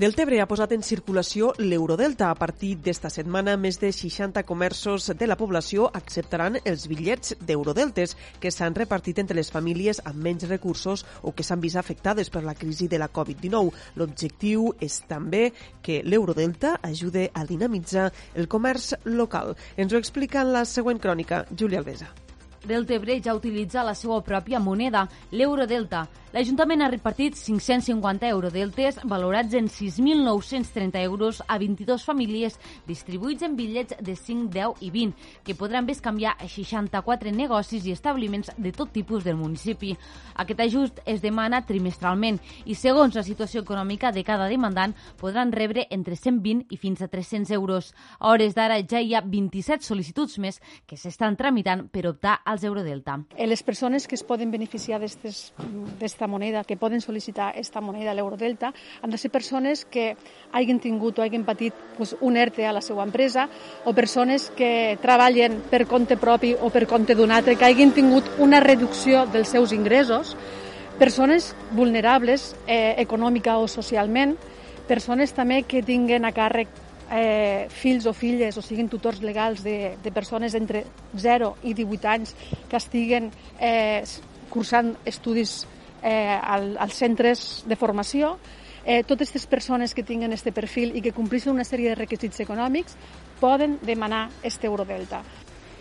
[0.00, 2.30] Deltebre ha posat en circulació l'Eurodelta.
[2.32, 8.16] A partir d'esta setmana, més de 60 comerços de la població acceptaran els bitllets d'Eurodeltes
[8.40, 12.46] que s'han repartit entre les famílies amb menys recursos o que s'han vist afectades per
[12.46, 13.76] la crisi de la Covid-19.
[14.00, 15.50] L'objectiu és també
[15.84, 18.08] que l'Eurodelta ajude a dinamitzar
[18.40, 19.52] el comerç local.
[19.76, 22.08] Ens ho explica en la següent crònica, Júlia Alvesa.
[22.60, 26.06] Deltebre ja utilitza la seva pròpia moneda, l'Eurodelta.
[26.30, 32.54] L'Ajuntament ha repartit 550 eurodeltes valorats en 6.930 euros a 22 famílies
[32.86, 37.90] distribuïts en bitllets de 5, 10 i 20, que podran bescanviar a 64 negocis i
[37.90, 39.96] establiments de tot tipus del municipi.
[40.38, 45.88] Aquest ajust es demana trimestralment i, segons la situació econòmica de cada demandant, podran rebre
[45.90, 47.90] entre 120 i fins a 300 euros.
[48.20, 52.62] A hores d'ara ja hi ha 27 sol·licituds més que s'estan tramitant per optar als
[52.62, 53.18] Eurodelta.
[53.34, 58.12] Eh, les persones que es poden beneficiar d'aquesta esta moneda, que poden sol·licitar esta moneda,
[58.12, 60.18] l'eurodelta, han de ser persones que
[60.52, 63.46] hagin tingut o hagin patit pues, un ERTE a la seva empresa
[63.88, 68.28] o persones que treballen per compte propi o per compte d'un altre, que hagin tingut
[68.36, 70.36] una reducció dels seus ingressos,
[71.00, 74.36] persones vulnerables eh, econòmica o socialment,
[74.84, 76.68] persones també que tinguen a càrrec
[77.08, 80.84] eh, fills o filles o siguin tutors legals de, de persones entre
[81.16, 82.36] 0 i 18 anys
[82.68, 84.04] que estiguen eh,
[84.50, 85.62] cursant estudis
[86.02, 88.36] eh, al, als centres de formació,
[88.84, 92.40] eh, totes aquestes persones que tinguen aquest perfil i que compleixen una sèrie de requisits
[92.40, 92.96] econòmics
[93.40, 95.22] poden demanar este Eurodelta.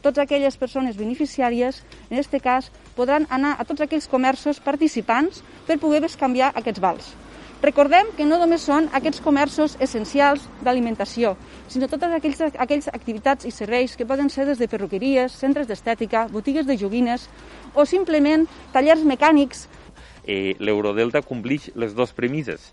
[0.00, 5.78] Totes aquelles persones beneficiàries, en aquest cas, podran anar a tots aquells comerços participants per
[5.78, 7.10] poder bescanviar aquests vals.
[7.60, 11.34] Recordem que no només són aquests comerços essencials d'alimentació,
[11.68, 16.24] sinó totes aquells, aquells activitats i serveis que poden ser des de perruqueries, centres d'estètica,
[16.32, 17.28] botigues de joguines
[17.74, 19.66] o simplement tallers mecànics
[20.26, 22.70] eh, l'Eurodelta complix les dues premisses,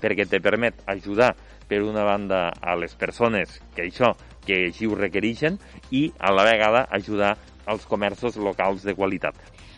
[0.00, 1.34] perquè te permet ajudar
[1.68, 4.14] per una banda a les persones que això
[4.46, 5.58] que així ho requereixen
[5.90, 9.34] i a la vegada ajudar als comerços locals de qualitat.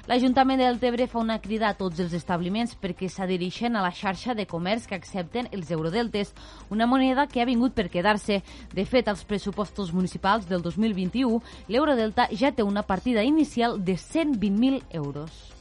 [0.08, 4.32] L'Ajuntament del Tebre fa una crida a tots els establiments perquè s'adhereixen a la xarxa
[4.32, 6.32] de comerç que accepten els eurodeltes,
[6.72, 8.40] una moneda que ha vingut per quedar-se.
[8.72, 14.80] De fet, als pressupostos municipals del 2021, l'eurodelta ja té una partida inicial de 120.000
[14.96, 15.57] euros.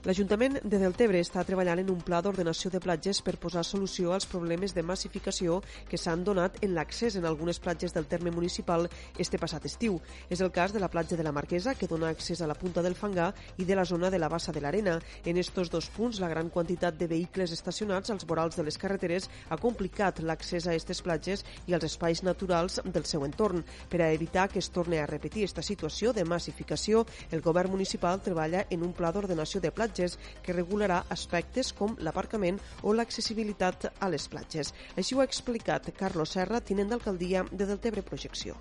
[0.00, 4.24] L'Ajuntament de Deltebre està treballant en un pla d'ordenació de platges per posar solució als
[4.24, 5.58] problemes de massificació
[5.90, 8.88] que s'han donat en l'accés en algunes platges del terme municipal
[9.20, 9.98] este passat estiu.
[10.30, 12.80] És el cas de la platja de la Marquesa, que dona accés a la punta
[12.80, 14.94] del Fangar, i de la zona de la Bassa de l'Arena.
[15.26, 19.28] En estos dos punts, la gran quantitat de vehicles estacionats als vorals de les carreteres
[19.50, 23.66] ha complicat l'accés a aquestes platges i als espais naturals del seu entorn.
[23.90, 28.24] Per a evitar que es torni a repetir aquesta situació de massificació, el govern municipal
[28.24, 33.90] treballa en un pla d'ordenació de platges platges que regularà aspectes com l'aparcament o l'accessibilitat
[33.98, 34.74] a les platges.
[34.96, 38.56] Així ho ha explicat Carlos Serra, tinent d'alcaldia de Deltebre Projecció.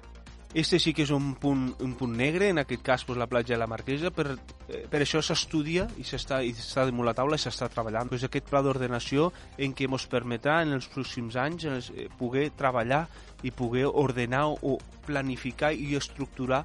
[0.51, 3.53] Este sí que és un punt, un punt negre, en aquest cas pues, la platja
[3.53, 4.31] de la Marquesa, per,
[4.65, 6.41] eh, per això s'estudia i s'està
[6.87, 8.09] damunt la taula i s'està treballant.
[8.09, 9.29] Pues, aquest pla d'ordenació
[9.61, 13.03] en què ens permetrà en els pròxims anys eh, poder treballar
[13.45, 16.63] i poder ordenar o planificar i estructurar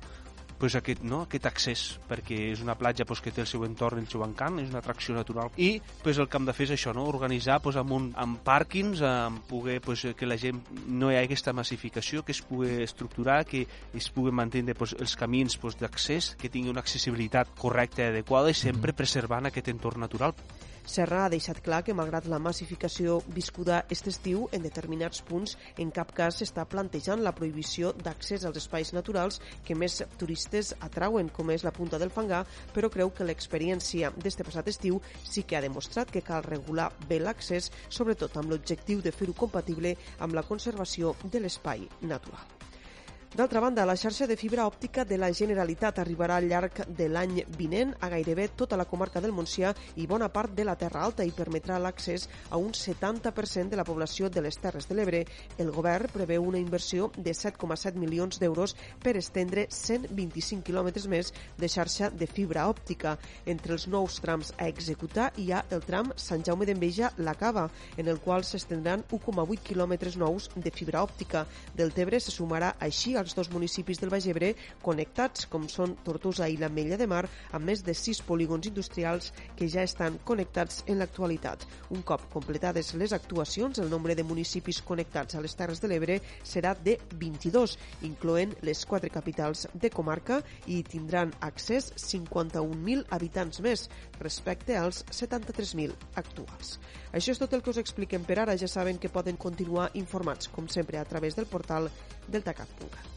[0.59, 1.23] pues, aquest, no?
[1.25, 4.59] aquest accés, perquè és una platja pues, que té el seu entorn, el seu encant,
[4.63, 5.53] és una atracció natural.
[5.57, 7.07] I pues, el que hem de fer és això, no?
[7.11, 11.33] organitzar pues, amb, un, amb pàrquings, amb poder pues, que la gent no hi hagi
[11.33, 16.35] aquesta massificació, que es pugui estructurar, que es pugui mantenir pues, els camins pues, d'accés,
[16.41, 19.03] que tingui una accessibilitat correcta i adequada i sempre mm-hmm.
[19.03, 20.37] preservant aquest entorn natural.
[20.85, 25.93] Serra ha deixat clar que, malgrat la massificació viscuda aquest estiu, en determinats punts en
[25.97, 31.55] cap cas s'està plantejant la prohibició d'accés als espais naturals que més turistes atrauen, com
[31.55, 32.43] és la Punta del Fangar,
[32.75, 37.23] però creu que l'experiència d'este passat estiu sí que ha demostrat que cal regular bé
[37.23, 42.64] l'accés, sobretot amb l'objectiu de fer-ho compatible amb la conservació de l'espai natural.
[43.35, 47.41] D'altra banda, la xarxa de fibra òptica de la Generalitat arribarà al llarg de l'any
[47.59, 51.27] vinent a gairebé tota la comarca del Montsià i bona part de la Terra Alta
[51.27, 55.25] i permetrà l'accés a un 70% de la població de les Terres de l'Ebre.
[55.59, 61.67] El govern preveu una inversió de 7,7 milions d'euros per estendre 125 quilòmetres més de
[61.67, 63.17] xarxa de fibra òptica.
[63.51, 67.67] Entre els nous trams a executar hi ha el tram Sant Jaume d'Enveja-La Cava,
[67.99, 71.49] en el qual s'estendran 1,8 quilòmetres nous de fibra òptica.
[71.75, 74.53] Del Tebre se sumarà així al els dos municipis del Baix Ebre
[74.85, 77.25] connectats, com són Tortosa i l'Ametlla de Mar,
[77.57, 81.65] amb més de sis polígons industrials que ja estan connectats en l'actualitat.
[81.97, 86.21] Un cop completades les actuacions, el nombre de municipis connectats a les Terres de l'Ebre
[86.45, 93.89] serà de 22, incloent les quatre capitals de comarca i tindran accés 51.000 habitants més
[94.21, 96.79] respecte als 73.000 actuals.
[97.15, 98.59] Això és tot el que us expliquem per ara.
[98.61, 101.91] Ja saben que poden continuar informats, com sempre, a través del portal
[102.29, 103.14] deltacat.cat.